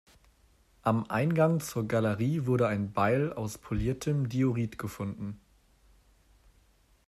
[0.81, 5.39] Am Eingang zur Galerie wurde ein Beil aus poliertem Diorit gefunden.